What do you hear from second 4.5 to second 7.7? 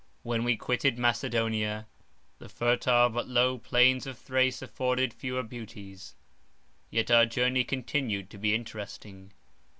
afforded fewer beauties; yet our journey